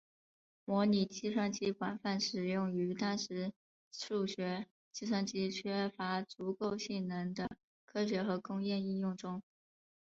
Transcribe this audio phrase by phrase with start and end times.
[0.65, 3.53] 模拟计算机广泛用于当时
[3.91, 7.47] 数字计算机缺乏足够性能的
[7.85, 9.43] 科学和工业应用中。